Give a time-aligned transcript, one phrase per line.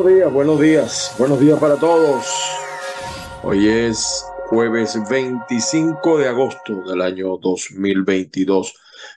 [0.00, 2.24] Buenos días, buenos días, buenos días para todos.
[3.42, 8.74] Hoy es jueves 25 de agosto del año 2022.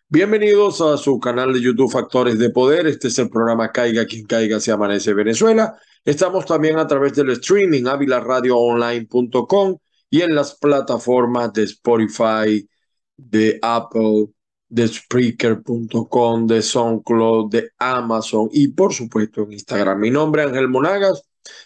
[0.09, 2.85] Bienvenidos a su canal de YouTube Factores de Poder.
[2.87, 5.79] Este es el programa Caiga quien caiga se amanece Venezuela.
[6.03, 9.77] Estamos también a través del streaming avilaradioonline.com
[10.09, 12.67] y en las plataformas de Spotify,
[13.15, 14.32] de Apple,
[14.73, 19.99] de Spreaker.com, de SoundCloud, de Amazon y por supuesto en Instagram.
[19.99, 21.21] Mi nombre es Ángel Monagas,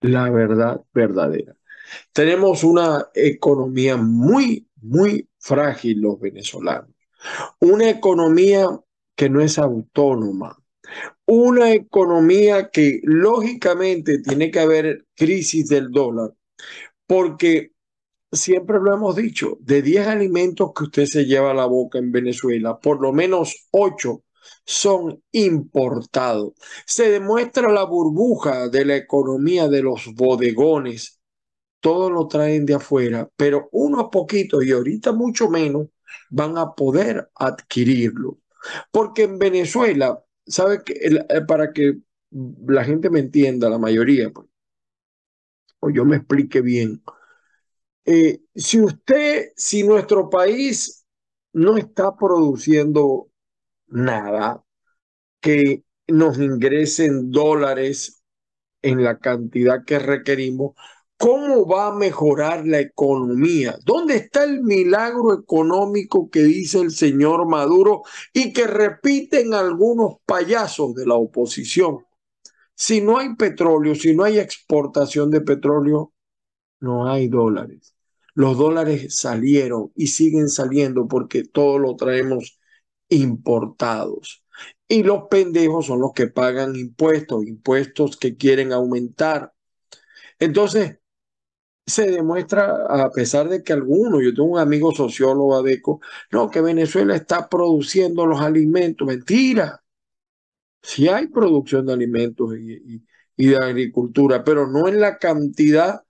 [0.00, 1.56] la verdad verdadera.
[2.12, 6.90] Tenemos una economía muy, muy frágil los venezolanos.
[7.60, 8.68] Una economía
[9.14, 10.56] que no es autónoma.
[11.24, 16.32] Una economía que lógicamente tiene que haber crisis del dólar,
[17.06, 17.72] porque
[18.30, 22.12] siempre lo hemos dicho, de 10 alimentos que usted se lleva a la boca en
[22.12, 24.22] Venezuela, por lo menos 8
[24.64, 26.52] son importados.
[26.86, 31.15] Se demuestra la burbuja de la economía de los bodegones
[31.80, 35.88] todo lo traen de afuera, pero unos poquitos y ahorita mucho menos
[36.30, 38.38] van a poder adquirirlo.
[38.90, 41.98] Porque en Venezuela, ¿sabe que eh, para que
[42.66, 44.48] la gente me entienda, la mayoría, pues,
[45.80, 47.02] o yo me explique bien,
[48.04, 51.04] eh, si usted, si nuestro país
[51.52, 53.30] no está produciendo
[53.88, 54.64] nada
[55.40, 58.22] que nos ingresen dólares
[58.82, 60.76] en la cantidad que requerimos,
[61.18, 63.78] ¿Cómo va a mejorar la economía?
[63.84, 68.02] ¿Dónde está el milagro económico que dice el señor Maduro
[68.34, 72.04] y que repiten algunos payasos de la oposición?
[72.74, 76.12] Si no hay petróleo, si no hay exportación de petróleo,
[76.80, 77.94] no hay dólares.
[78.34, 82.60] Los dólares salieron y siguen saliendo porque todo lo traemos
[83.08, 84.44] importados.
[84.86, 89.54] Y los pendejos son los que pagan impuestos, impuestos que quieren aumentar.
[90.38, 90.98] Entonces,
[91.86, 96.00] se demuestra, a pesar de que algunos, yo tengo un amigo sociólogo adeco,
[96.32, 99.06] no, que Venezuela está produciendo los alimentos.
[99.06, 99.82] Mentira.
[100.82, 103.02] Sí hay producción de alimentos y,
[103.36, 106.02] y de agricultura, pero no en la cantidad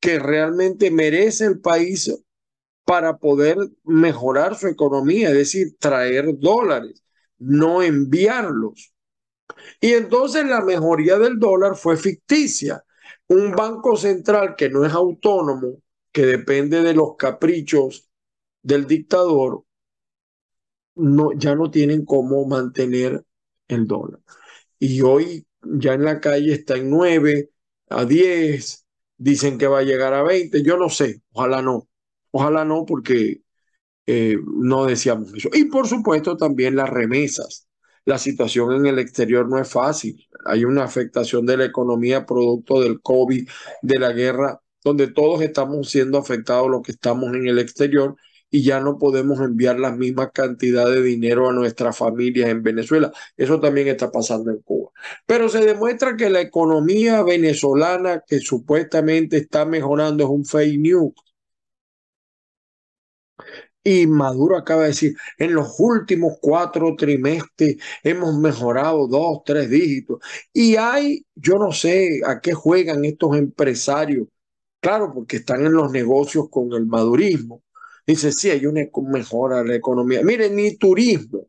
[0.00, 2.12] que realmente merece el país
[2.84, 7.02] para poder mejorar su economía, es decir, traer dólares,
[7.38, 8.94] no enviarlos.
[9.80, 12.84] Y entonces la mejoría del dólar fue ficticia
[13.28, 15.78] un banco central que no es autónomo,
[16.12, 18.08] que depende de los caprichos
[18.62, 19.64] del dictador,
[20.96, 23.24] no, ya no tienen cómo mantener
[23.68, 24.20] el dólar.
[24.78, 27.50] Y hoy ya en la calle está en 9,
[27.88, 28.86] a 10,
[29.16, 31.88] dicen que va a llegar a 20, yo no sé, ojalá no,
[32.30, 33.42] ojalá no porque
[34.06, 35.50] eh, no decíamos eso.
[35.54, 37.68] Y por supuesto también las remesas.
[38.06, 42.80] La situación en el exterior no es fácil hay una afectación de la economía producto
[42.80, 43.48] del COVID,
[43.82, 48.16] de la guerra, donde todos estamos siendo afectados los que estamos en el exterior
[48.50, 53.12] y ya no podemos enviar la misma cantidad de dinero a nuestras familias en Venezuela.
[53.36, 54.90] Eso también está pasando en Cuba.
[55.26, 61.12] Pero se demuestra que la economía venezolana que supuestamente está mejorando es un fake news.
[63.86, 70.20] Y Maduro acaba de decir, en los últimos cuatro trimestres hemos mejorado dos, tres dígitos.
[70.54, 74.26] Y hay, yo no sé a qué juegan estos empresarios.
[74.80, 77.62] Claro, porque están en los negocios con el madurismo.
[78.06, 80.22] Dice, sí, hay una mejora de la economía.
[80.22, 81.46] Miren, ni turismo.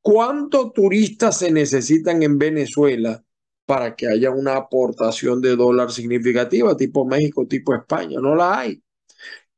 [0.00, 3.22] ¿Cuántos turistas se necesitan en Venezuela
[3.66, 8.20] para que haya una aportación de dólar significativa, tipo México, tipo España?
[8.20, 8.82] No la hay.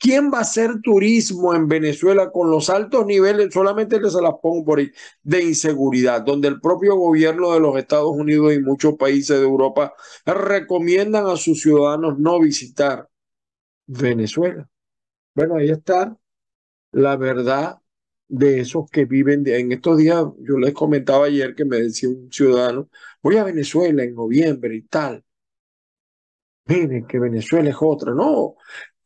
[0.01, 4.33] ¿Quién va a hacer turismo en Venezuela con los altos niveles, solamente les se las
[4.43, 4.91] pongo por ahí,
[5.23, 9.93] de inseguridad, donde el propio gobierno de los Estados Unidos y muchos países de Europa
[10.25, 13.11] recomiendan a sus ciudadanos no visitar
[13.87, 14.69] Venezuela?
[15.35, 16.17] Bueno, ahí está
[16.93, 17.81] la verdad
[18.29, 22.33] de esos que viven en estos días, yo les comentaba ayer que me decía un
[22.33, 22.89] ciudadano,
[23.23, 25.25] voy a Venezuela en noviembre y tal.
[26.67, 28.15] Miren que Venezuela es otra.
[28.15, 28.55] No,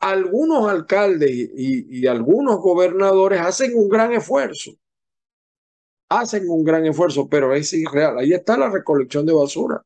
[0.05, 4.73] algunos alcaldes y, algunos gobernadores hacen un gran esfuerzo.
[6.09, 8.19] Hacen un gran esfuerzo, pero es irreal.
[8.19, 9.83] Ahí está la recolección de basura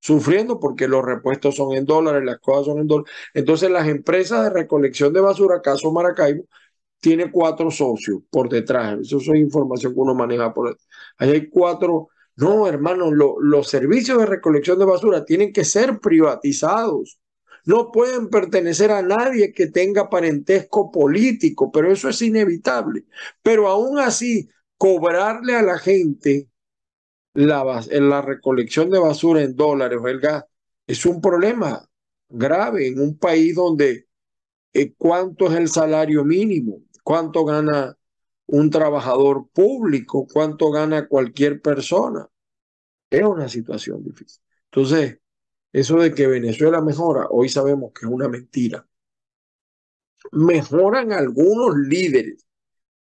[0.00, 3.12] sufriendo porque los repuestos son en dólares, las cosas son en dólares.
[3.34, 6.44] Entonces las empresas de recolección de basura, caso Maracaibo,
[7.00, 9.00] tiene cuatro socios por detrás.
[9.00, 10.76] Eso es información que uno maneja por
[11.18, 12.08] Ahí hay cuatro.
[12.36, 17.18] No, hermano, los servicios de recolección de basura tienen que ser privatizados.
[17.66, 23.04] No pueden pertenecer a nadie que tenga parentesco político, pero eso es inevitable.
[23.42, 24.48] Pero aún así,
[24.78, 26.48] cobrarle a la gente
[27.34, 30.44] la, la recolección de basura en dólares o el gas
[30.86, 31.88] es un problema
[32.28, 34.08] grave en un país donde
[34.74, 37.96] eh, cuánto es el salario mínimo, cuánto gana
[38.46, 42.28] un trabajador público, cuánto gana cualquier persona.
[43.10, 44.42] Es una situación difícil.
[44.70, 45.18] Entonces,
[45.76, 48.88] eso de que Venezuela mejora, hoy sabemos que es una mentira.
[50.32, 52.46] Mejoran algunos líderes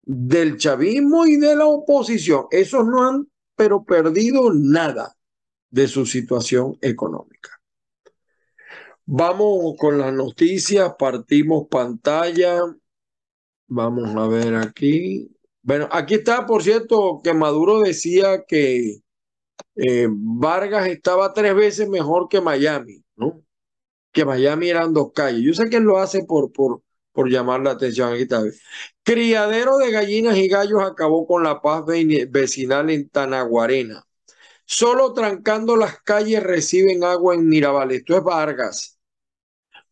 [0.03, 2.47] del chavismo y de la oposición.
[2.51, 5.17] Esos no han, pero perdido nada
[5.71, 7.63] de su situación económica.
[9.05, 12.63] Vamos con las noticias, partimos pantalla.
[13.69, 15.31] Vamos a ver aquí.
[15.63, 19.01] Bueno, aquí está, por cierto, que Maduro decía que
[19.77, 23.43] eh, Vargas estaba tres veces mejor que Miami, ¿no?
[24.13, 25.43] Que Miami eran dos calles.
[25.43, 26.83] Yo sé que él lo hace por, por,
[27.13, 28.13] por llamar la atención.
[28.13, 28.43] Aquí está.
[29.03, 34.05] Criadero de gallinas y gallos acabó con la paz vecinal en Tanaguarena.
[34.65, 37.91] Solo trancando las calles reciben agua en Mirabal.
[37.93, 38.99] Esto es Vargas.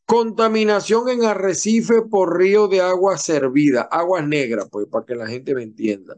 [0.07, 5.55] Contaminación en Arrecife por río de agua servida, agua negra, pues para que la gente
[5.55, 6.17] me entienda.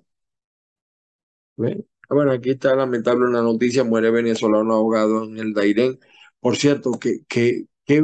[2.08, 5.98] Bueno, aquí está lamentable una noticia, muere venezolano ahogado en el Dairén.
[6.40, 8.02] Por cierto, que, que, que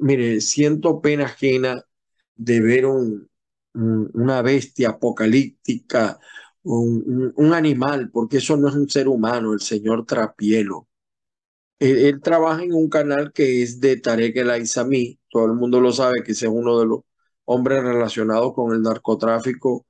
[0.00, 1.84] mire, siento pena ajena
[2.34, 3.28] de ver un,
[3.74, 6.18] una bestia apocalíptica,
[6.62, 10.88] un, un, animal, porque eso no es un ser humano, el señor Trapielo.
[11.78, 15.92] Él, trabaja en un canal que es de Tarek El Aizami, todo el mundo lo
[15.92, 17.00] sabe que ese es uno de los
[17.44, 19.86] hombres relacionados con el narcotráfico.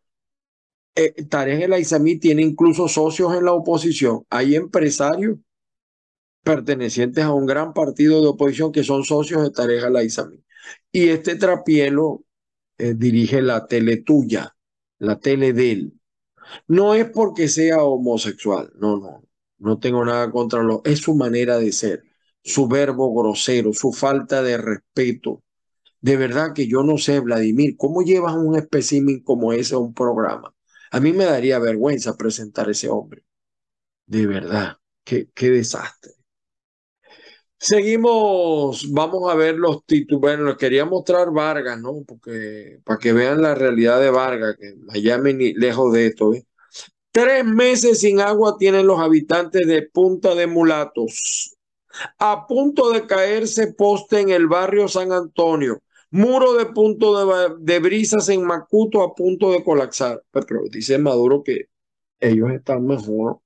[0.96, 4.24] Eh, Tarek El Aizami tiene incluso socios en la oposición.
[4.30, 5.38] Hay empresarios
[6.42, 10.42] pertenecientes a un gran partido de oposición que son socios de Tarek El Aizami.
[10.92, 12.24] Y este trapielo
[12.78, 14.56] eh, dirige la tele tuya,
[14.98, 16.00] la tele de él.
[16.68, 19.22] No es porque sea homosexual, no, no.
[19.58, 20.82] No tengo nada contra lo.
[20.84, 22.04] Es su manera de ser,
[22.42, 25.42] su verbo grosero, su falta de respeto.
[26.00, 29.94] De verdad que yo no sé, Vladimir, ¿cómo llevas un espécimen como ese a un
[29.94, 30.55] programa?
[30.96, 33.22] A mí me daría vergüenza presentar a ese hombre.
[34.06, 36.12] De verdad, qué, qué desastre.
[37.58, 40.22] Seguimos, vamos a ver los títulos.
[40.22, 42.02] Bueno, les quería mostrar Vargas, ¿no?
[42.06, 46.32] Porque para que vean la realidad de Vargas, que Miami lejos de esto.
[46.32, 46.46] ¿eh?
[47.10, 51.58] Tres meses sin agua tienen los habitantes de Punta de Mulatos.
[52.18, 55.82] A punto de caerse poste en el barrio San Antonio.
[56.10, 60.22] Muro de punto de, brisas en Macuto a punto de colapsar.
[60.30, 61.68] Pero dice Maduro que
[62.20, 63.40] ellos están mejor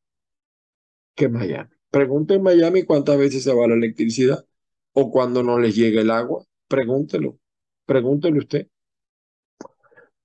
[1.14, 1.70] que Miami.
[1.90, 4.44] Pregunten en Miami cuántas veces se va la electricidad
[4.92, 6.44] o cuando no les llega el agua.
[6.68, 7.38] Pregúntelo.
[7.86, 8.68] Pregúntelo usted.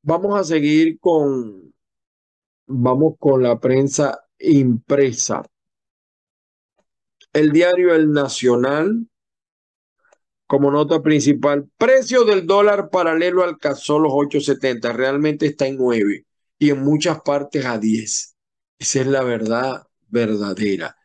[0.02, 1.66] Vamos a seguir con
[2.68, 5.44] Vamos con la prensa impresa.
[7.32, 9.08] El diario El Nacional,
[10.48, 16.26] como nota principal, precio del dólar paralelo alcanzó los 8.70, realmente está en 9
[16.60, 18.36] y en muchas partes a 10.
[18.80, 20.96] Esa es la verdad verdadera.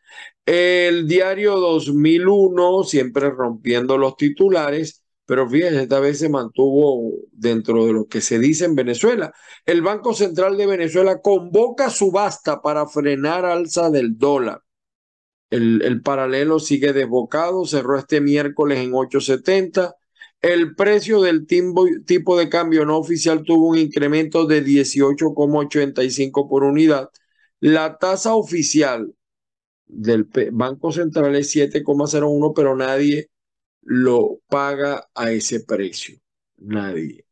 [0.45, 7.93] El diario 2001, siempre rompiendo los titulares, pero fíjense, esta vez se mantuvo dentro de
[7.93, 9.33] lo que se dice en Venezuela.
[9.65, 14.61] El Banco Central de Venezuela convoca subasta para frenar alza del dólar.
[15.51, 19.95] El, el paralelo sigue desbocado, cerró este miércoles en 8.70.
[20.41, 27.09] El precio del tipo de cambio no oficial tuvo un incremento de 18,85 por unidad.
[27.59, 29.13] La tasa oficial
[29.87, 33.29] del Banco Central es 7,01, pero nadie
[33.83, 36.17] lo paga a ese precio.
[36.57, 37.25] Nadie.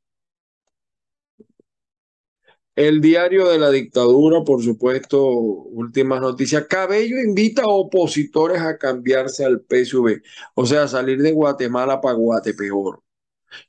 [2.80, 6.66] El diario de la dictadura, por supuesto, últimas noticias.
[6.70, 10.22] Cabello invita a opositores a cambiarse al PSV,
[10.56, 13.04] o sea, salir de Guatemala para Guatepeor.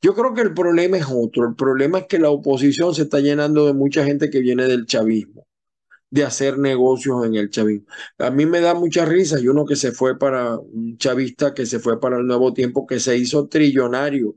[0.00, 1.48] Yo creo que el problema es otro.
[1.48, 4.86] El problema es que la oposición se está llenando de mucha gente que viene del
[4.86, 5.44] chavismo,
[6.08, 7.88] de hacer negocios en el chavismo.
[8.18, 9.40] A mí me da mucha risa.
[9.40, 12.86] Y uno que se fue para, un chavista que se fue para el nuevo tiempo,
[12.86, 14.36] que se hizo trillonario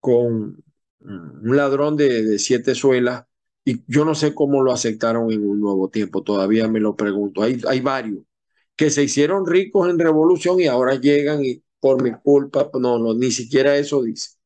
[0.00, 0.62] con
[1.00, 3.24] un ladrón de, siete suelas.
[3.66, 6.22] Y yo no sé cómo lo aceptaron en un nuevo tiempo.
[6.22, 7.42] Todavía me lo pregunto.
[7.42, 8.20] Hay, hay varios
[8.76, 13.14] que se hicieron ricos en revolución y ahora llegan y por mi culpa, no, no,
[13.14, 14.36] ni siquiera eso dice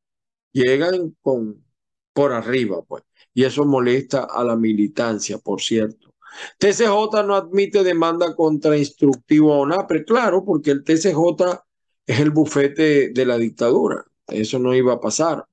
[0.52, 1.64] llegan con,
[2.12, 3.04] por arriba, pues.
[3.34, 6.14] Y eso molesta a la militancia, por cierto.
[6.58, 11.62] TCJ no admite demanda contra instructivo a ONAPRE, claro, porque el TCJ
[12.06, 14.04] es el bufete de la dictadura.
[14.26, 15.44] Eso no iba a pasar.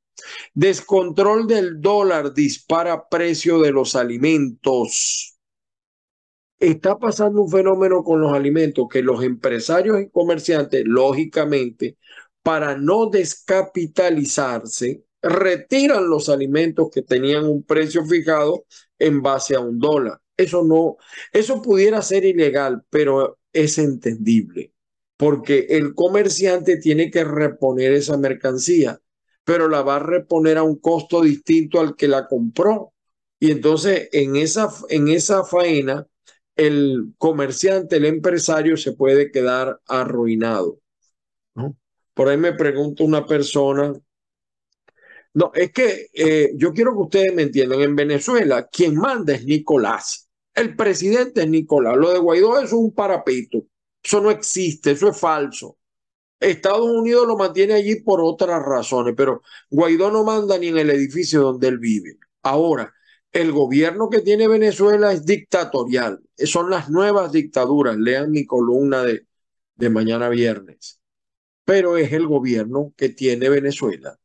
[0.53, 5.37] Descontrol del dólar dispara precio de los alimentos.
[6.59, 11.97] Está pasando un fenómeno con los alimentos que los empresarios y comerciantes, lógicamente,
[12.41, 18.65] para no descapitalizarse, retiran los alimentos que tenían un precio fijado
[18.97, 20.19] en base a un dólar.
[20.35, 20.97] Eso no,
[21.33, 24.73] eso pudiera ser ilegal, pero es entendible,
[25.17, 28.99] porque el comerciante tiene que reponer esa mercancía,
[29.47, 32.93] pero la va a reponer a un costo distinto al que la compró.
[33.39, 36.05] Y entonces en esa, en esa faena,
[36.57, 40.81] el comerciante, el empresario se puede quedar arruinado.
[41.55, 41.77] ¿no?
[42.13, 43.93] Por ahí me pregunta una persona.
[45.33, 47.79] No, es que eh, yo quiero que ustedes me entiendan.
[47.79, 50.27] En Venezuela, quien manda es Nicolás.
[50.53, 51.95] El presidente es Nicolás.
[51.95, 53.63] Lo de Guaidó es un parapito.
[54.03, 55.77] Eso no existe, eso es falso.
[56.39, 60.89] Estados Unidos lo mantiene allí por otras razones, pero Guaidó no manda ni en el
[60.89, 62.17] edificio donde él vive.
[62.43, 62.93] Ahora,
[63.31, 66.21] el gobierno que tiene Venezuela es dictatorial.
[66.37, 67.97] Son las nuevas dictaduras.
[67.97, 69.27] Lean mi columna de,
[69.75, 70.97] de mañana viernes
[71.67, 74.17] pero es el gobierno que tiene Venezuela.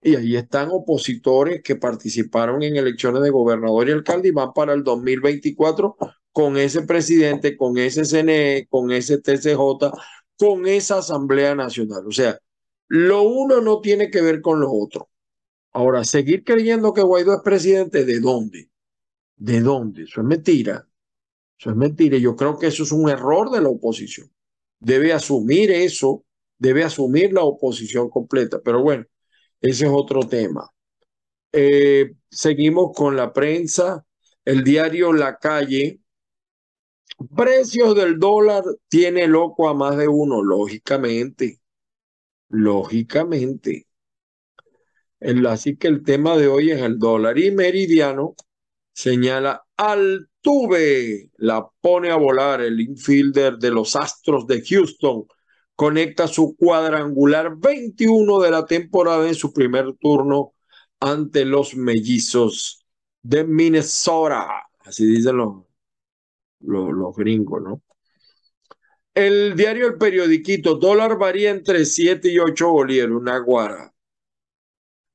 [0.00, 4.74] Y ahí están opositores que participaron en elecciones de gobernador y alcalde y van para
[4.74, 5.96] el 2024
[6.30, 9.58] con ese presidente, con ese CNE, con ese TCJ,
[10.38, 12.06] con esa Asamblea Nacional.
[12.06, 12.38] O sea,
[12.88, 15.10] lo uno no tiene que ver con lo otro.
[15.72, 18.70] Ahora, seguir creyendo que Guaidó es presidente, ¿de dónde?
[19.36, 20.04] ¿De dónde?
[20.04, 20.88] Eso es mentira.
[21.58, 22.16] Eso es mentira.
[22.18, 24.30] Yo creo que eso es un error de la oposición.
[24.80, 26.24] Debe asumir eso
[26.58, 28.60] debe asumir la oposición completa.
[28.62, 29.04] Pero bueno,
[29.60, 30.68] ese es otro tema.
[31.52, 34.04] Eh, seguimos con la prensa,
[34.44, 36.00] el diario La Calle.
[37.36, 41.60] Precios del dólar tiene loco a más de uno, lógicamente.
[42.48, 43.86] Lógicamente.
[45.48, 47.38] así que el tema de hoy es el dólar.
[47.38, 48.34] Y Meridiano
[48.92, 55.26] señala Altuve, la pone a volar el infielder de los Astros de Houston
[55.78, 60.54] conecta su cuadrangular 21 de la temporada en su primer turno
[60.98, 62.84] ante los mellizos
[63.22, 64.48] de Minnesota.
[64.80, 65.67] Así dicen los,
[66.60, 67.82] los, gringos, ¿no?
[69.14, 73.92] El diario El Periodiquito, dólar varía entre 7 y 8 bolívares, Naguara.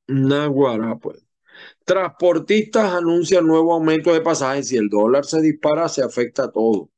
[0.08, 1.26] Naguara, pues.
[1.86, 4.68] Transportistas anuncian nuevo aumento de pasajes.
[4.70, 6.90] Si el dólar se dispara, se afecta a todo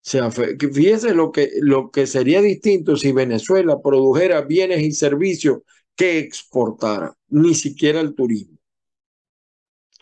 [0.00, 5.60] sea, fíjese lo que, lo que sería distinto si Venezuela produjera bienes y servicios
[5.94, 8.58] que exportara, ni siquiera el turismo,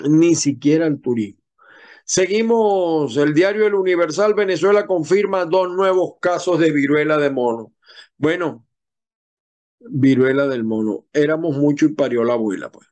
[0.08, 1.40] ni siquiera el turismo.
[2.08, 7.74] Seguimos, el diario El Universal, Venezuela confirma dos nuevos casos de viruela de mono.
[8.16, 8.66] Bueno,
[9.80, 12.88] viruela del mono, éramos mucho y parió la abuela, pues.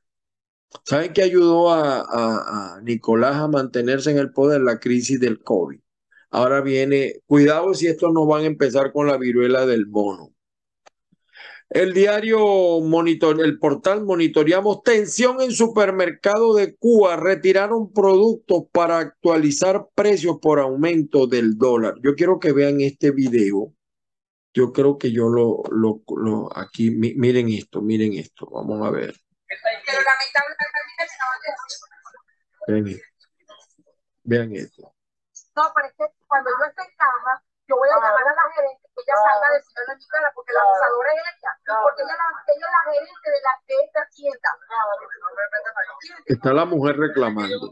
[0.85, 4.63] ¿Saben qué ayudó a, a Nicolás a mantenerse en el poder?
[4.63, 5.81] La crisis del COVID
[6.31, 10.36] Ahora viene, cuidado si estos no van a empezar con la viruela del mono.
[11.69, 12.39] El diario
[12.81, 17.17] Monitor, el portal monitoreamos tensión en supermercado de Cuba.
[17.17, 21.95] Retiraron productos para actualizar precios por aumento del dólar.
[22.03, 23.73] Yo quiero que vean este video.
[24.55, 28.49] Yo creo que yo lo, lo, lo aquí, miren esto, miren esto.
[28.51, 29.15] Vamos a ver.
[32.69, 32.97] Vean
[34.23, 34.95] Vean esto.
[35.57, 38.47] No, pero es que cuando yo esté en cama, yo voy a llamar a la
[38.55, 42.03] gerente que ella salga a decirle a mi cara, porque la abusadora es ella, porque
[42.03, 44.51] ella, ella es la gerente de, la, de esta tienda.
[46.27, 47.71] Está la mujer reclamando.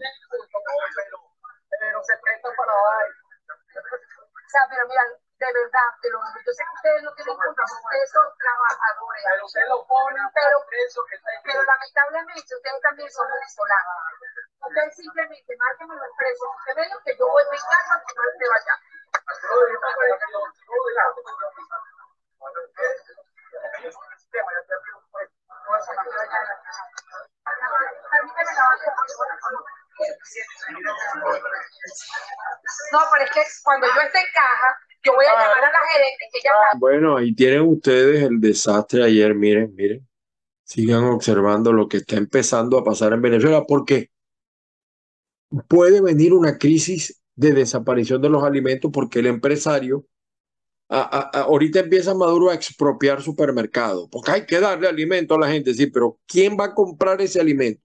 [1.70, 7.02] Pero se presta para O sea, pero mira, de verdad, pero yo sé que ustedes
[7.02, 9.22] no tienen culpa, ustedes son trabajadores.
[9.30, 10.58] Pero ustedes lo ponen, pero,
[11.44, 13.94] pero lamentablemente ustedes también son venezolanos.
[14.58, 16.50] Ustedes simplemente marquen los precios.
[16.50, 18.74] Usted ve lo que yo voy a mi casa, que no esté vaya.
[32.92, 35.78] No, pero es que cuando yo esté en caja, yo voy a llamar a la
[35.92, 36.78] gerente que ya está.
[36.78, 40.08] Bueno, ahí tienen ustedes el desastre ayer, miren, miren.
[40.64, 44.10] Sigan observando lo que está empezando a pasar en Venezuela, porque
[45.68, 50.06] puede venir una crisis de desaparición de los alimentos porque el empresario
[50.88, 55.86] ahorita empieza Maduro a expropiar supermercados, porque hay que darle alimento a la gente, sí,
[55.86, 57.82] pero ¿quién va a comprar ese alimento?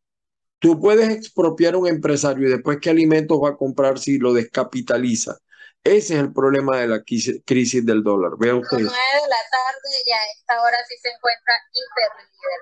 [0.60, 4.34] Tú puedes expropiar a un empresario y después qué alimentos va a comprar si lo
[4.34, 5.38] descapitaliza.
[5.82, 8.34] Ese es el problema de la crisis del dólar.
[8.38, 8.78] Vea usted.
[8.78, 11.54] 9 de la tarde ya a esta hora sí se encuentra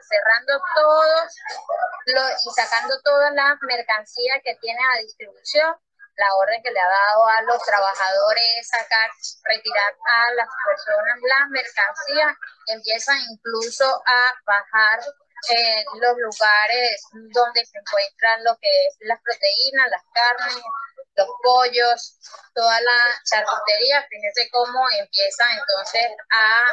[0.08, 1.36] cerrando todos
[2.46, 5.76] y sacando toda la mercancía que tiene a distribución
[6.18, 9.10] la orden que le ha dado a los trabajadores es sacar,
[9.44, 12.36] retirar a las personas las mercancías,
[12.68, 15.00] empiezan incluso a bajar
[15.50, 20.64] en los lugares donde se encuentran lo que es las proteínas, las carnes,
[21.16, 22.18] los pollos,
[22.54, 24.06] toda la charcutería.
[24.10, 26.66] Fíjense cómo empieza entonces a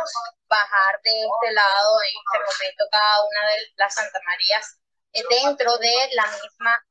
[0.49, 4.79] bajar de este lado en este momento cada una de las Santa Marías
[5.13, 6.83] eh, dentro de la misma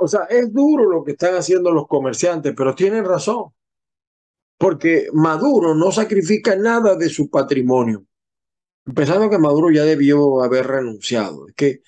[0.00, 3.52] o sea, es duro lo que están haciendo los comerciantes, pero tienen razón.
[4.58, 8.06] Porque Maduro no sacrifica nada de su patrimonio.
[8.86, 11.48] Empezando que Maduro ya debió haber renunciado.
[11.48, 11.82] Es que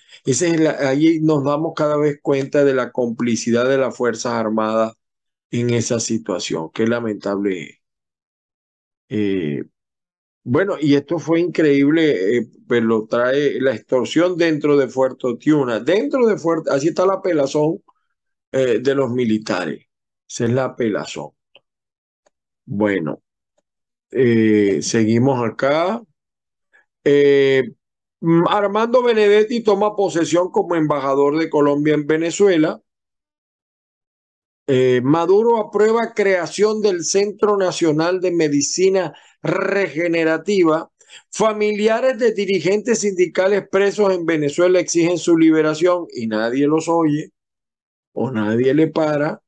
[0.81, 4.95] ahí nos damos cada vez cuenta de la complicidad de las Fuerzas Armadas
[5.51, 6.71] en esa situación.
[6.73, 7.83] Qué lamentable.
[9.09, 9.65] Eh,
[10.45, 15.81] bueno, y esto fue increíble, eh, pues lo trae la extorsión dentro de Fuerte Tiuna.
[15.81, 17.83] Dentro de Fuerte, así está la pelazón
[18.53, 19.87] eh, de los militares.
[20.29, 21.31] Esa es la pelazón.
[22.67, 23.23] Bueno,
[24.11, 26.03] eh, seguimos acá.
[28.49, 32.81] Armando Benedetti toma posesión como embajador de Colombia en Venezuela.
[35.03, 40.91] Maduro aprueba creación del Centro Nacional de Medicina regenerativa,
[41.31, 47.31] familiares de dirigentes sindicales presos en Venezuela exigen su liberación y nadie los oye
[48.13, 49.43] o nadie le para.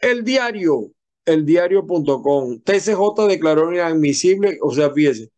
[0.00, 0.90] El diario,
[1.24, 5.30] el diario.com, TCJ declaró inadmisible, o sea, fíjese,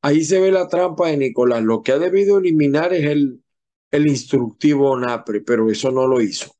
[0.00, 1.62] ahí se ve la trampa de Nicolás.
[1.62, 3.42] Lo que ha debido eliminar es el,
[3.90, 6.54] el instructivo NAPRE, pero eso no lo hizo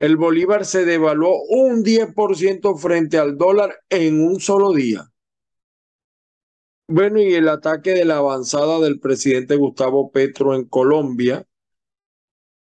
[0.00, 5.12] el bolívar se devaluó un 10% frente al dólar en un solo día.
[6.88, 11.46] Bueno, y el ataque de la avanzada del presidente Gustavo Petro en Colombia.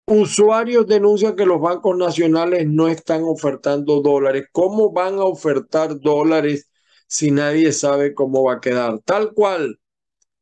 [0.06, 4.46] Usuarios denuncian que los bancos nacionales no están ofertando dólares.
[4.52, 6.68] ¿Cómo van a ofertar dólares
[7.06, 9.00] si nadie sabe cómo va a quedar?
[9.00, 9.80] Tal cual,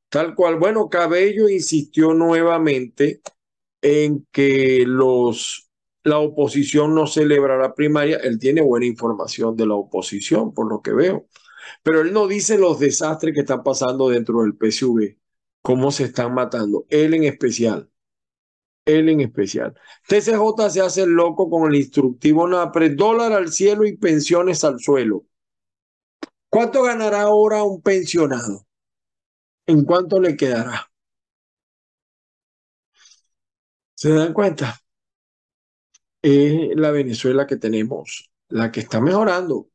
[0.09, 0.59] tal cual.
[0.59, 3.21] Bueno, Cabello insistió nuevamente
[3.81, 5.70] en que los
[6.03, 8.19] la oposición no celebrará primaria.
[8.19, 11.27] Él tiene buena información de la oposición, por lo que veo.
[11.83, 15.19] Pero él no dice los desastres que están pasando dentro del PSV,
[15.63, 16.87] cómo se están matando.
[16.89, 17.91] Él en especial.
[18.85, 19.75] Él en especial.
[20.09, 25.27] TCJ se hace loco con el instructivo NAPRE, dólar al cielo y pensiones al suelo.
[26.49, 28.67] ¿Cuánto ganará ahora un pensionado?
[29.67, 30.91] ¿En cuánto le quedará?
[33.95, 34.81] ¿Se dan cuenta?
[36.23, 39.69] Es la Venezuela que tenemos, la que está mejorando,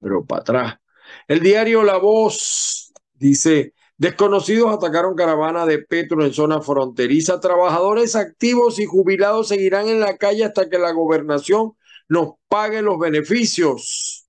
[0.00, 0.78] pero para atrás.
[1.26, 8.78] El diario La Voz dice, desconocidos atacaron caravana de Petro en zona fronteriza, trabajadores activos
[8.78, 11.72] y jubilados seguirán en la calle hasta que la gobernación
[12.08, 14.28] nos pague los beneficios.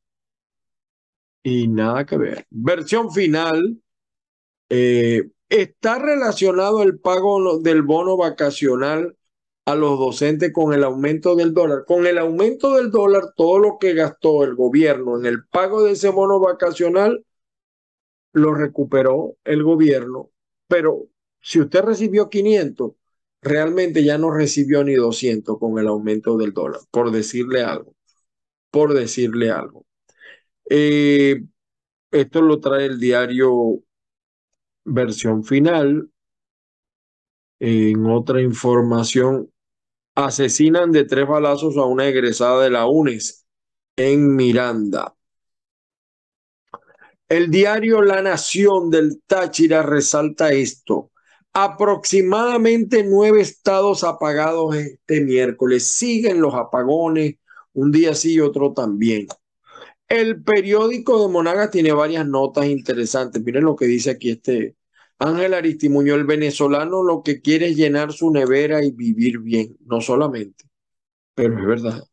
[1.43, 2.45] Y nada que ver.
[2.49, 3.81] Versión final.
[4.69, 9.17] Eh, está relacionado el pago del bono vacacional
[9.71, 11.85] a los docentes con el aumento del dólar.
[11.85, 15.91] Con el aumento del dólar, todo lo que gastó el gobierno en el pago de
[15.91, 17.25] ese bono vacacional,
[18.33, 20.31] lo recuperó el gobierno.
[20.67, 21.07] Pero
[21.41, 22.93] si usted recibió 500,
[23.41, 27.95] realmente ya no recibió ni 200 con el aumento del dólar, por decirle algo.
[28.71, 29.85] Por decirle algo.
[30.69, 31.43] Eh,
[32.11, 33.83] esto lo trae el diario
[34.85, 36.09] versión final.
[37.59, 39.51] En otra información,
[40.25, 43.45] asesinan de tres balazos a una egresada de la UNES
[43.95, 45.15] en Miranda.
[47.27, 51.11] El diario La Nación del Táchira resalta esto.
[51.53, 55.85] Aproximadamente nueve estados apagados este miércoles.
[55.85, 57.35] Siguen los apagones,
[57.73, 59.27] un día sí y otro también.
[60.07, 63.43] El periódico de Monagas tiene varias notas interesantes.
[63.43, 64.75] Miren lo que dice aquí este,
[65.19, 69.99] Ángel Aristimuño, el venezolano lo que quiere es llenar su nevera y vivir bien, no
[69.99, 70.65] solamente,
[71.35, 72.03] pero es verdad.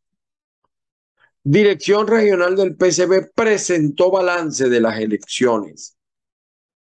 [1.44, 5.96] Dirección Regional del PCB presentó balance de las elecciones.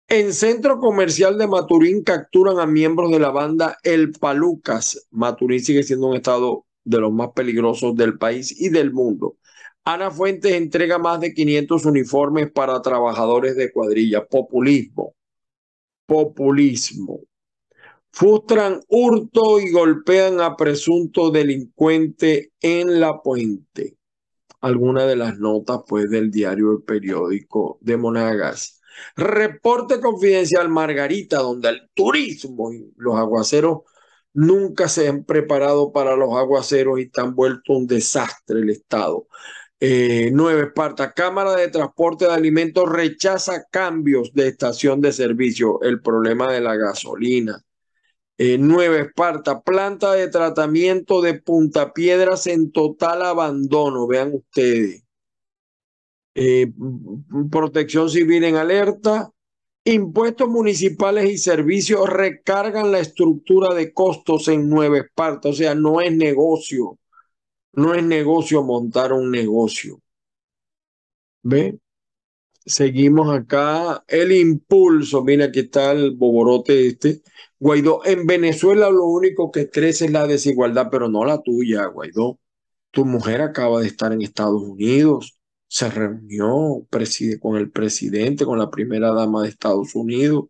[0.08, 5.06] En Centro Comercial de Maturín capturan a miembros de la banda El Palucas.
[5.10, 9.36] Maturín sigue siendo un estado de los más peligrosos del país y del mundo.
[9.84, 14.24] Ana Fuentes entrega más de 500 uniformes para trabajadores de cuadrilla.
[14.26, 15.14] Populismo.
[16.08, 17.20] Populismo.
[18.10, 23.98] Frustran hurto y golpean a presunto delincuente en la puente.
[24.62, 28.80] Alguna de las notas pues del diario El Periódico de Monagas.
[29.16, 33.80] Reporte confidencial Margarita, donde el turismo y los aguaceros
[34.32, 39.26] nunca se han preparado para los aguaceros y están vuelto un desastre el Estado.
[39.80, 46.02] Eh, nueve, Esparta, Cámara de Transporte de Alimentos rechaza cambios de estación de servicio, el
[46.02, 47.64] problema de la gasolina.
[48.38, 55.04] Eh, nueve, Esparta, planta de tratamiento de puntapiedras en total abandono, vean ustedes.
[56.34, 56.72] Eh,
[57.50, 59.30] protección civil en alerta,
[59.84, 66.00] impuestos municipales y servicios recargan la estructura de costos en Nueva Esparta, o sea, no
[66.00, 66.98] es negocio
[67.72, 70.00] no es negocio montar un negocio.
[71.42, 71.78] ¿Ve?
[72.66, 74.04] Seguimos acá.
[74.08, 77.22] El impulso, mira, aquí está el boborote este.
[77.58, 82.38] Guaidó, en Venezuela lo único que crece es la desigualdad, pero no la tuya, Guaidó.
[82.90, 86.86] Tu mujer acaba de estar en Estados Unidos, se reunió
[87.40, 90.46] con el presidente, con la primera dama de Estados Unidos.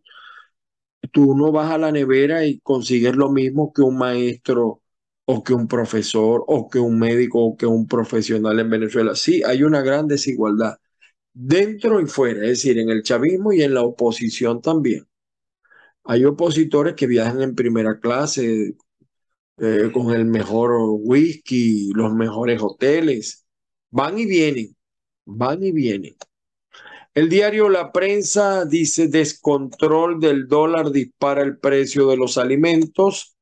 [1.11, 4.81] Tú no vas a la nevera y consigues lo mismo que un maestro
[5.31, 9.15] o que un profesor, o que un médico, o que un profesional en Venezuela.
[9.15, 10.77] Sí, hay una gran desigualdad
[11.33, 15.07] dentro y fuera, es decir, en el chavismo y en la oposición también.
[16.03, 18.75] Hay opositores que viajan en primera clase
[19.57, 23.45] eh, con el mejor whisky, los mejores hoteles.
[23.91, 24.75] Van y vienen,
[25.25, 26.15] van y vienen.
[27.13, 33.35] El diario La Prensa dice descontrol del dólar dispara el precio de los alimentos.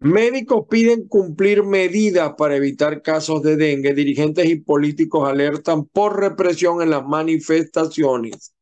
[0.00, 3.94] Médicos piden cumplir medidas para evitar casos de dengue.
[3.94, 8.54] Dirigentes y políticos alertan por represión en las manifestaciones.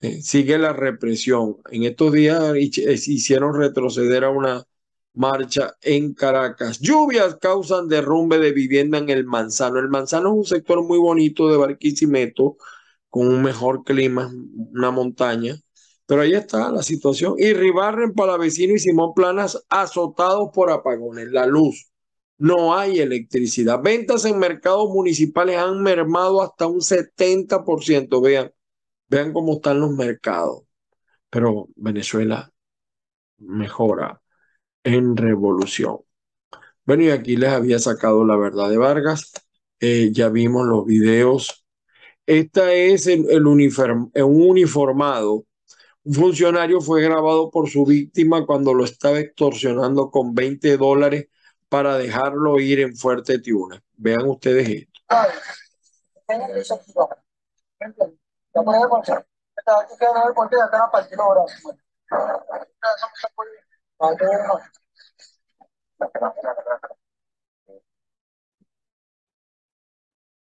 [0.00, 1.58] Eh, sigue la represión.
[1.70, 4.64] En estos días hicieron retroceder a una
[5.14, 6.80] marcha en Caracas.
[6.80, 9.78] Lluvias causan derrumbe de vivienda en el Manzano.
[9.78, 12.56] El Manzano es un sector muy bonito de Barquisimeto,
[13.08, 14.30] con un mejor clima,
[14.72, 15.56] una montaña
[16.08, 17.34] pero ahí está la situación.
[17.36, 21.30] Y Ribarren, Palavecino y Simón Planas azotados por apagones.
[21.30, 21.92] La luz.
[22.38, 23.82] No hay electricidad.
[23.82, 28.22] Ventas en mercados municipales han mermado hasta un 70%.
[28.22, 28.50] Vean,
[29.08, 30.62] vean cómo están los mercados.
[31.28, 32.50] Pero Venezuela
[33.36, 34.22] mejora
[34.84, 35.98] en revolución.
[36.86, 39.30] Bueno, y aquí les había sacado la verdad de Vargas.
[39.78, 41.66] Eh, ya vimos los videos.
[42.24, 45.44] Esta es el, el un uniformado
[46.08, 51.28] un funcionario fue grabado por su víctima cuando lo estaba extorsionando con 20 dólares
[51.68, 53.82] para dejarlo ir en Fuerte Tiuna.
[53.92, 55.00] Vean ustedes esto.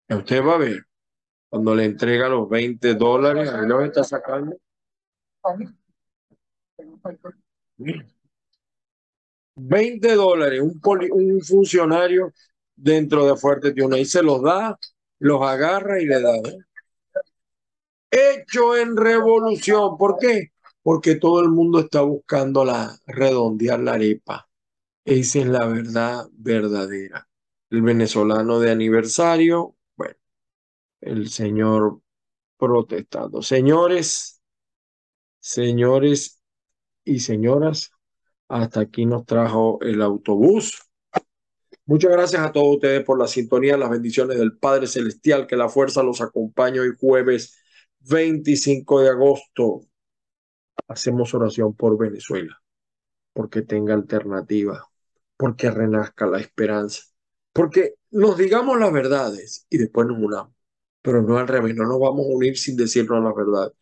[0.09, 0.87] Usted va a ver,
[1.49, 4.57] cuando le entrega los 20 dólares, ahí lo está sacando.
[9.57, 10.81] 20 dólares, un,
[11.12, 12.33] un funcionario
[12.77, 14.79] dentro de Fuerte Tiuna y se los da,
[15.18, 16.37] los agarra y le da.
[16.37, 16.59] ¿eh?
[18.11, 19.96] Hecho en revolución.
[19.98, 20.53] ¿Por qué?
[20.83, 24.48] Porque todo el mundo está buscando la redondear la arepa.
[25.05, 27.29] Esa es la verdad verdadera.
[27.70, 30.16] El venezolano de aniversario, bueno,
[31.01, 32.01] el señor
[32.59, 33.42] protestando.
[33.42, 34.38] Señores,
[35.49, 36.43] Señores
[37.07, 37.91] y señoras,
[38.49, 40.83] hasta aquí nos trajo el autobús.
[41.87, 45.71] Muchas gracias a todos ustedes por la sintonía, las bendiciones del Padre Celestial, que la
[45.71, 47.57] fuerza los acompañe hoy jueves
[48.01, 49.81] 25 de agosto.
[50.87, 52.61] Hacemos oración por Venezuela,
[53.33, 54.87] porque tenga alternativa,
[55.39, 57.05] porque renazca la esperanza,
[57.55, 60.55] porque nos digamos las verdades y después nos unamos,
[61.01, 63.73] pero no al revés, no nos vamos a unir sin decirnos las verdades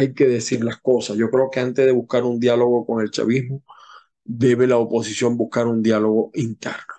[0.00, 1.16] hay que decir las cosas.
[1.16, 3.62] Yo creo que antes de buscar un diálogo con el chavismo,
[4.24, 6.94] debe la oposición buscar un diálogo interno.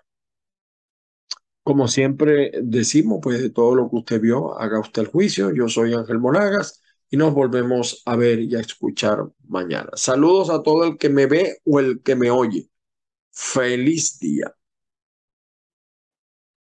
[1.64, 5.52] Como siempre decimos, pues de todo lo que usted vio, haga usted el juicio.
[5.54, 9.90] Yo soy Ángel Monagas y nos volvemos a ver y a escuchar mañana.
[9.96, 12.70] Saludos a todo el que me ve o el que me oye.
[13.32, 14.56] Feliz día.